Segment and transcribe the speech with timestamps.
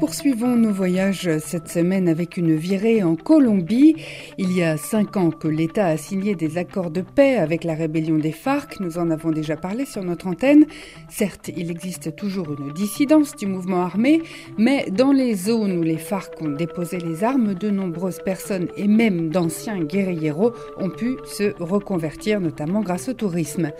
[0.00, 3.96] Poursuivons nos voyages cette semaine avec une virée en Colombie.
[4.38, 7.74] Il y a cinq ans que l'État a signé des accords de paix avec la
[7.74, 8.80] rébellion des FARC.
[8.80, 10.66] Nous en avons déjà parlé sur notre antenne.
[11.08, 14.22] Certes, il existe toujours une dissidence du mouvement armé,
[14.58, 18.88] mais dans les zones où les FARC ont déposé les armes, de nombreuses personnes et
[18.88, 23.70] même d'anciens guerrilleros ont pu se reconvertir, notamment grâce au tourisme.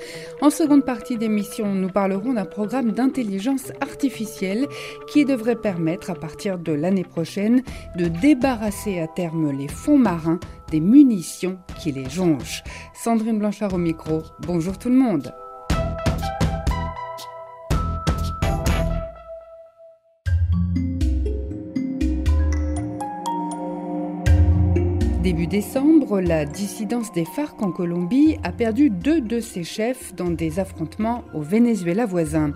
[0.40, 4.66] En seconde partie d'émission, nous parlerons d'un programme d'intelligence artificielle
[5.08, 7.62] qui devrait permettre à partir de l'année prochaine
[7.96, 10.40] de débarrasser à terme les fonds marins
[10.70, 12.62] des munitions qui les jonchent.
[12.94, 15.32] Sandrine Blanchard au micro, bonjour tout le monde.
[25.24, 30.28] Début décembre, la dissidence des FARC en Colombie a perdu deux de ses chefs dans
[30.28, 32.52] des affrontements au Venezuela voisin.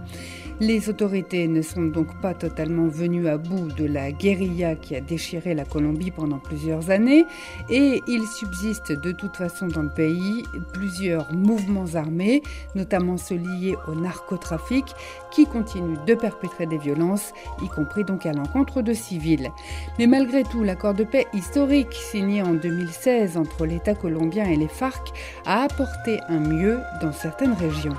[0.61, 5.01] Les autorités ne sont donc pas totalement venues à bout de la guérilla qui a
[5.01, 7.27] déchiré la Colombie pendant plusieurs années
[7.71, 10.43] et il subsiste de toute façon dans le pays
[10.73, 12.43] plusieurs mouvements armés,
[12.75, 14.85] notamment ceux liés au narcotrafic,
[15.31, 19.51] qui continuent de perpétrer des violences, y compris donc à l'encontre de civils.
[20.01, 24.67] Mais malgré tout, l'accord de paix historique signé en 2016 entre l'État colombien et les
[24.67, 25.13] FARC
[25.47, 27.95] a apporté un mieux dans certaines régions.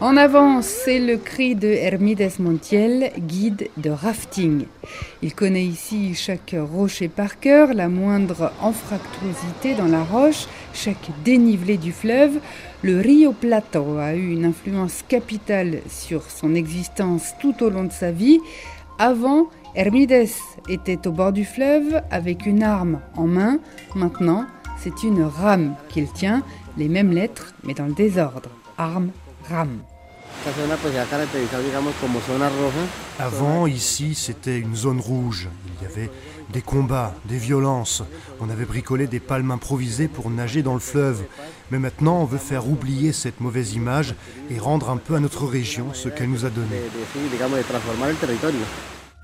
[0.00, 4.66] En avance, c'est le cri de Hermides Montiel, guide de rafting.
[5.22, 11.78] Il connaît ici chaque rocher par cœur, la moindre anfractuosité dans la roche, chaque dénivelé
[11.78, 12.38] du fleuve.
[12.82, 17.92] Le Rio Plato a eu une influence capitale sur son existence tout au long de
[17.92, 18.38] sa vie.
[19.00, 20.28] Avant, Hermides
[20.68, 23.58] était au bord du fleuve avec une arme en main.
[23.94, 24.46] Maintenant,
[24.78, 26.42] c'est une rame qu'il tient,
[26.76, 28.50] les mêmes lettres, mais dans le désordre.
[28.76, 29.10] Arme,
[29.48, 29.78] rame.
[33.18, 35.48] Avant, ici, c'était une zone rouge.
[35.80, 36.10] Il y avait
[36.52, 38.02] des combats, des violences.
[38.40, 41.24] On avait bricolé des palmes improvisées pour nager dans le fleuve.
[41.70, 44.14] Mais maintenant, on veut faire oublier cette mauvaise image
[44.50, 46.76] et rendre un peu à notre région ce qu'elle nous a donné.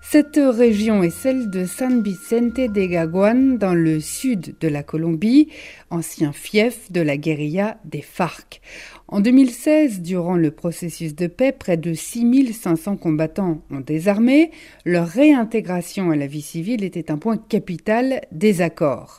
[0.07, 5.49] Cette région est celle de San Vicente de Gaguan dans le sud de la Colombie,
[5.91, 8.61] ancien fief de la guérilla des FARC.
[9.09, 14.53] En 2016, durant le processus de paix, près de 6500 combattants ont désarmé.
[14.85, 19.19] Leur réintégration à la vie civile était un point capital des accords.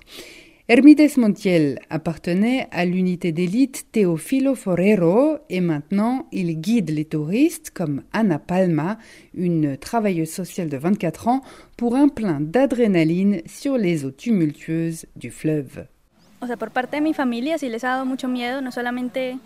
[0.68, 8.02] Hermides Montiel appartenait à l'unité d'élite Teofilo Forero et maintenant il guide les touristes comme
[8.14, 8.98] Ana Palma,
[9.36, 11.42] une travailleuse sociale de 24 ans,
[11.78, 15.86] pour un plein d'adrénaline sur les eaux tumultueuses du fleuve.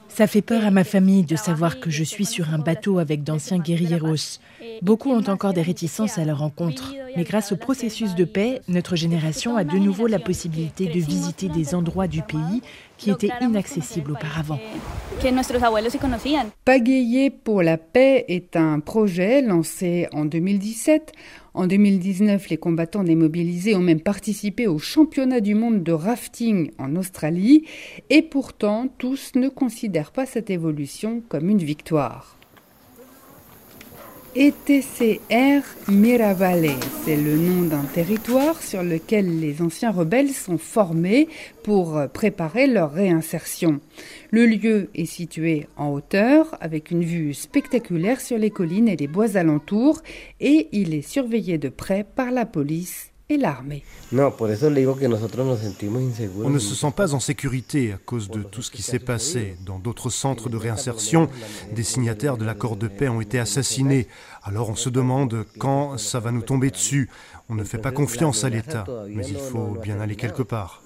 [0.07, 3.23] Ça fait peur à ma famille de savoir que je suis sur un bateau avec
[3.23, 4.39] d'anciens guerrilleros.
[4.81, 6.93] Beaucoup ont encore des réticences à leur rencontre.
[7.15, 11.49] Mais grâce au processus de paix, notre génération a de nouveau la possibilité de visiter
[11.49, 12.61] des endroits du pays
[12.97, 14.59] qui étaient inaccessibles auparavant.
[16.65, 21.13] Pagayer pour la paix est un projet lancé en 2017
[21.59, 26.95] en 2019, les combattants démobilisés ont même participé au championnat du monde de rafting en
[26.95, 27.65] Australie
[28.09, 32.38] et pourtant tous ne considèrent pas cette évolution comme une victoire.
[34.35, 36.69] ETCR Miravalle,
[37.03, 41.27] c'est le nom d'un territoire sur lequel les anciens rebelles sont formés
[41.63, 43.79] pour préparer leur réinsertion.
[44.29, 49.07] Le lieu est situé en hauteur avec une vue spectaculaire sur les collines et les
[49.07, 50.03] bois alentours
[50.39, 53.83] et il est surveillé de près par la police et l'armée.
[56.43, 59.55] On ne se sent pas en sécurité à cause de tout ce qui s'est passé.
[59.65, 61.29] Dans d'autres centres de réinsertion,
[61.73, 64.07] des signataires de l'accord de paix ont été assassinés.
[64.43, 67.09] Alors on se demande quand ça va nous tomber dessus.
[67.49, 70.81] On ne fait pas confiance à l'État, mais il faut bien aller quelque part.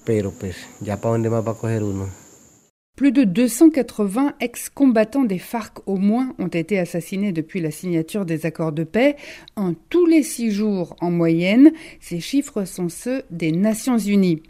[2.96, 8.46] Plus de 280 ex-combattants des FARC au moins ont été assassinés depuis la signature des
[8.46, 9.16] accords de paix.
[9.56, 14.44] En tous les six jours en moyenne, ces chiffres sont ceux des Nations Unies.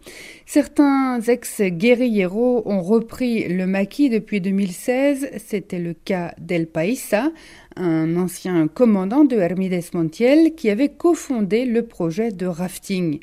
[0.44, 5.30] Certains ex-guerrilleros ont repris le maquis depuis 2016.
[5.38, 7.32] C'était le cas d'El Paisa,
[7.76, 13.20] un ancien commandant de Hermides Montiel qui avait cofondé le projet de rafting.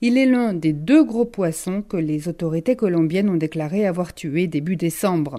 [0.00, 4.46] Il est l'un des deux gros poissons que les autorités colombiennes ont déclaré avoir tué
[4.46, 5.38] début décembre.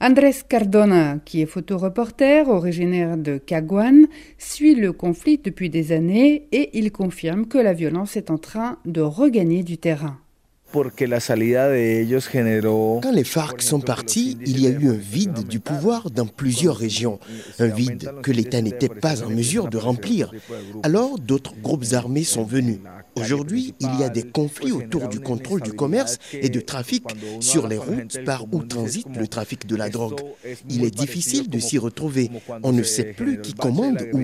[0.00, 4.06] Andrés Cardona, qui est photoreporter originaire de Caguan,
[4.38, 8.78] suit le conflit depuis des années et il confirme que la violence est en train
[8.84, 10.18] de regagner du terrain.
[13.02, 16.76] Quand les FARC sont partis, il y a eu un vide du pouvoir dans plusieurs
[16.76, 17.20] régions,
[17.60, 20.32] un vide que l'État n'était pas en mesure de remplir.
[20.82, 22.78] Alors d'autres groupes armés sont venus.
[23.14, 27.04] Aujourd'hui, il y a des conflits autour du contrôle du commerce et du trafic
[27.38, 30.20] sur les routes par où transite le trafic de la drogue.
[30.68, 32.30] Il est difficile de s'y retrouver.
[32.64, 34.22] On ne sait plus qui commande où.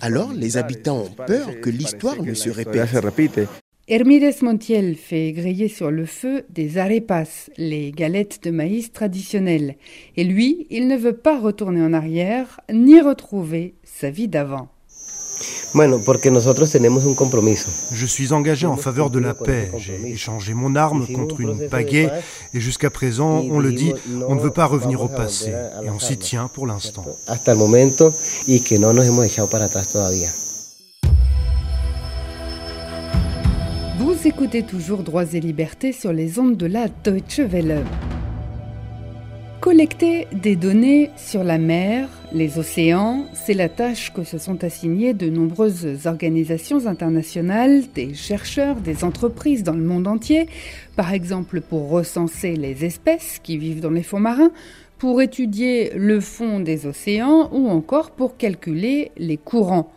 [0.00, 3.48] Alors les habitants ont peur que l'histoire ne se répète.
[3.92, 7.24] Hermides Montiel fait griller sur le feu des arepas,
[7.56, 9.74] les galettes de maïs traditionnelles.
[10.16, 14.68] Et lui, il ne veut pas retourner en arrière ni retrouver sa vie d'avant.
[17.92, 19.72] Je suis engagé en faveur de la paix.
[19.78, 22.12] J'ai échangé mon arme contre une pagaie
[22.54, 23.92] et jusqu'à présent, on le dit,
[24.28, 25.52] on ne veut pas revenir au passé.
[25.82, 27.04] Et on s'y tient pour l'instant.
[34.12, 37.84] Vous écoutez toujours Droits et Libertés sur les ondes de la Deutsche Welle.
[39.60, 45.14] Collecter des données sur la mer, les océans, c'est la tâche que se sont assignées
[45.14, 50.48] de nombreuses organisations internationales, des chercheurs, des entreprises dans le monde entier,
[50.96, 54.50] par exemple pour recenser les espèces qui vivent dans les fonds marins,
[55.00, 59.90] pour étudier le fond des océans ou encore pour calculer les courants.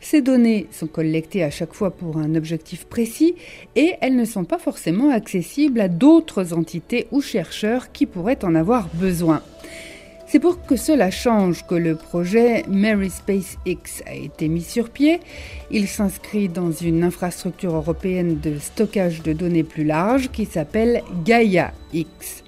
[0.00, 3.34] Ces données sont collectées à chaque fois pour un objectif précis
[3.76, 8.54] et elles ne sont pas forcément accessibles à d'autres entités ou chercheurs qui pourraient en
[8.54, 9.42] avoir besoin.
[10.26, 14.88] C'est pour que cela change que le projet Mary Space X a été mis sur
[14.88, 15.20] pied.
[15.70, 21.72] Il s'inscrit dans une infrastructure européenne de stockage de données plus large qui s'appelle Gaia
[21.92, 22.42] X.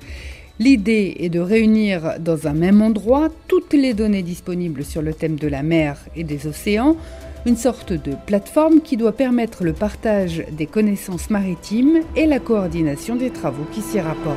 [0.60, 5.36] L'idée est de réunir dans un même endroit toutes les données disponibles sur le thème
[5.36, 6.96] de la mer et des océans
[7.46, 13.14] une sorte de plateforme qui doit permettre le partage des connaissances maritimes et la coordination
[13.14, 14.36] des travaux qui s'y rapportent.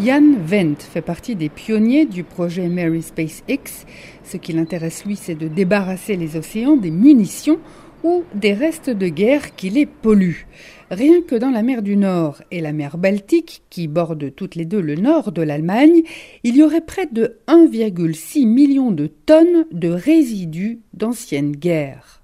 [0.00, 3.86] Jan Wendt fait partie des pionniers du projet Mary Space X.
[4.24, 7.60] Ce qui l'intéresse lui, c'est de débarrasser les océans des munitions
[8.02, 10.46] ou des restes de guerre qui les polluent.
[10.90, 14.64] Rien que dans la mer du Nord et la mer Baltique, qui bordent toutes les
[14.64, 16.02] deux le nord de l'Allemagne,
[16.44, 22.21] il y aurait près de 1,6 million de tonnes de résidus d'anciennes guerres.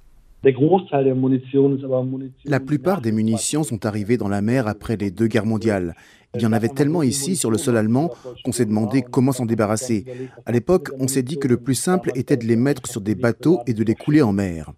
[2.44, 5.94] La plupart des munitions sont arrivées dans la mer après les deux guerres mondiales.
[6.34, 8.10] Il y en avait tellement ici sur le sol allemand
[8.44, 10.04] qu'on s'est demandé comment s'en débarrasser.
[10.46, 13.14] À l'époque, on s'est dit que le plus simple était de les mettre sur des
[13.14, 14.72] bateaux et de les couler en mer.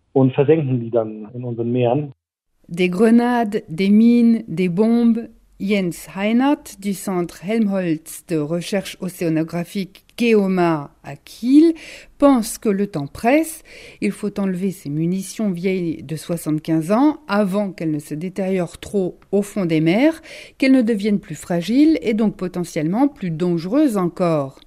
[2.68, 5.28] Des grenades, des mines, des bombes.
[5.60, 11.74] Jens Heinert du centre Helmholtz de recherche océanographique Geoma à Kiel
[12.16, 13.62] pense que le temps presse.
[14.00, 19.18] Il faut enlever ces munitions vieilles de 75 ans avant qu'elles ne se détériorent trop
[19.32, 20.22] au fond des mers,
[20.56, 24.60] qu'elles ne deviennent plus fragiles et donc potentiellement plus dangereuses encore.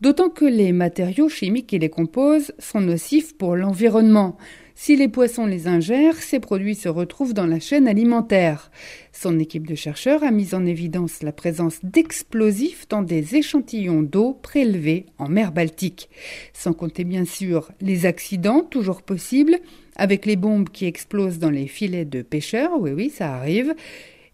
[0.00, 4.36] D'autant que les matériaux chimiques qui les composent sont nocifs pour l'environnement.
[4.80, 8.70] Si les poissons les ingèrent, ces produits se retrouvent dans la chaîne alimentaire.
[9.12, 14.38] Son équipe de chercheurs a mis en évidence la présence d'explosifs dans des échantillons d'eau
[14.40, 16.08] prélevés en mer Baltique.
[16.52, 19.58] Sans compter bien sûr les accidents, toujours possibles,
[19.96, 23.74] avec les bombes qui explosent dans les filets de pêcheurs, oui oui, ça arrive,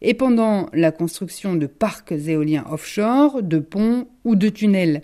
[0.03, 5.01] et pendant la construction de parcs éoliens offshore, de ponts ou de tunnels.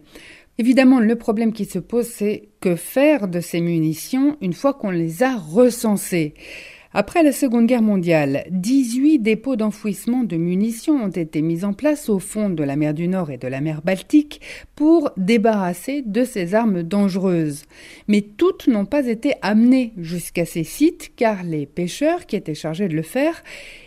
[0.60, 4.90] Évidemment, le problème qui se pose, c'est que faire de ces munitions une fois qu'on
[4.90, 6.34] les a recensées
[6.92, 12.08] après la Seconde Guerre mondiale, 18 dépôts d'enfouissement de munitions ont été mis en place
[12.08, 14.40] au fond de la mer du Nord et de la mer Baltique
[14.74, 17.62] pour débarrasser de ces armes dangereuses.
[18.08, 22.88] Mais toutes n'ont pas été amenées jusqu'à ces sites car les pêcheurs qui étaient chargés
[22.88, 23.44] de le faire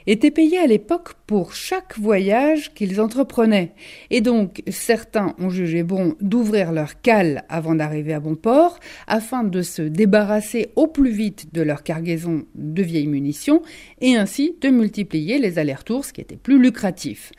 [0.08, 3.74] étaient payés à l'époque pour chaque voyage qu'ils entreprenaient.
[4.10, 9.44] Et donc, certains ont jugé bon d'ouvrir leur cale avant d'arriver à bon port, afin
[9.44, 13.62] de se débarrasser au plus vite de leur cargaison de vieilles munitions,
[14.02, 17.32] et ainsi de multiplier les allers-retours, ce qui était plus lucratif.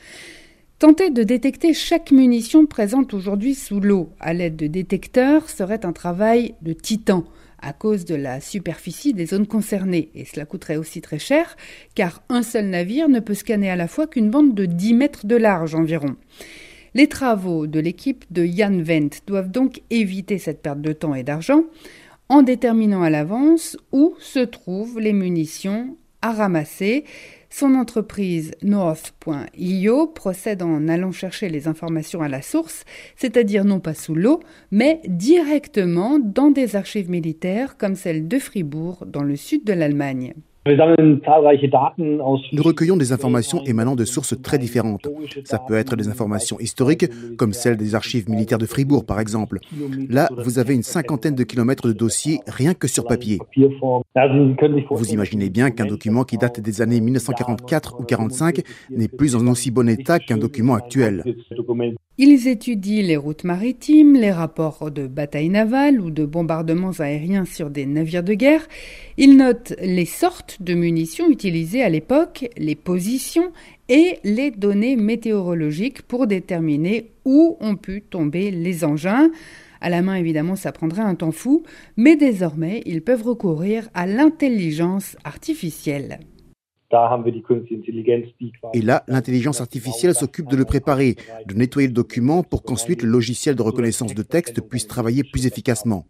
[0.78, 5.92] Tenter de détecter chaque munition présente aujourd'hui sous l'eau à l'aide de détecteurs serait un
[5.92, 7.25] travail de titan
[7.61, 10.11] à cause de la superficie des zones concernées.
[10.14, 11.56] Et cela coûterait aussi très cher,
[11.94, 15.26] car un seul navire ne peut scanner à la fois qu'une bande de 10 mètres
[15.26, 16.16] de large environ.
[16.94, 21.25] Les travaux de l'équipe de Jan Wendt doivent donc éviter cette perte de temps et
[21.25, 21.64] d'argent
[22.28, 27.04] en déterminant à l'avance où se trouvent les munitions à ramasser.
[27.56, 32.84] Son entreprise North.io procède en allant chercher les informations à la source,
[33.14, 34.40] c'est-à-dire non pas sous l'eau,
[34.73, 40.34] mais directement dans des archives militaires comme celle de Fribourg dans le sud de l'Allemagne.
[40.66, 45.06] Nous recueillons des informations émanant de sources très différentes.
[45.44, 47.06] Ça peut être des informations historiques,
[47.37, 49.59] comme celles des archives militaires de Fribourg, par exemple.
[50.09, 53.40] Là, vous avez une cinquantaine de kilomètres de dossiers rien que sur papier.
[54.90, 59.47] Vous imaginez bien qu'un document qui date des années 1944 ou 45 n'est plus en
[59.47, 61.25] aussi bon état qu'un document actuel.
[62.16, 67.71] Ils étudient les routes maritimes, les rapports de batailles navales ou de bombardements aériens sur
[67.71, 68.68] des navires de guerre.
[69.16, 73.52] Ils notent les sortes de munitions utilisées à l'époque, les positions
[73.88, 79.30] et les données météorologiques pour déterminer où ont pu tomber les engins.
[79.80, 81.62] À la main, évidemment, ça prendrait un temps fou,
[81.96, 86.20] mais désormais, ils peuvent recourir à l'intelligence artificielle.
[88.73, 93.08] Et là, l'intelligence artificielle s'occupe de le préparer, de nettoyer le document pour qu'ensuite le
[93.08, 96.06] logiciel de reconnaissance de texte puisse travailler plus efficacement.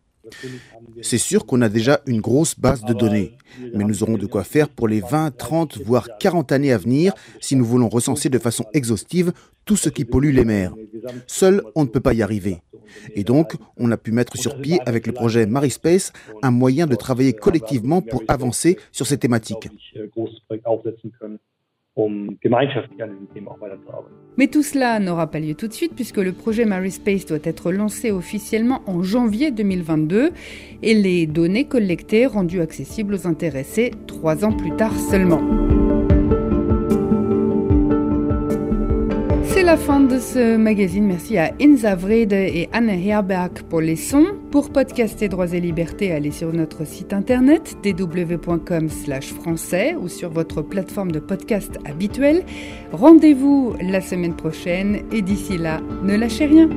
[1.02, 3.37] C'est sûr qu'on a déjà une grosse base de données,
[3.75, 7.14] mais nous aurons de quoi faire pour les 20, 30, voire 40 années à venir
[7.40, 9.33] si nous voulons recenser de façon exhaustive
[9.64, 10.75] tout ce qui pollue les mers.
[11.26, 12.62] Seul, on ne peut pas y arriver.
[13.14, 16.12] Et donc, on a pu mettre sur pied avec le projet MariSpace
[16.43, 19.69] un moyen de travailler collectivement pour avancer sur ces thématiques.
[24.37, 27.71] Mais tout cela n'aura pas lieu tout de suite puisque le projet MariSpace doit être
[27.71, 30.33] lancé officiellement en janvier 2022
[30.83, 35.84] et les données collectées rendues accessibles aux intéressés trois ans plus tard seulement.
[39.64, 41.06] La fin de ce magazine.
[41.06, 44.26] Merci à Inza Vrede et Anne Herberg pour les sons.
[44.50, 50.61] Pour podcaster Droits et Libertés, allez sur notre site internet dw.com français ou sur votre
[50.61, 52.44] plateforme de podcast habituelle.
[52.92, 56.68] Rendez-vous la semaine prochaine et d'ici là, ne lâchez rien.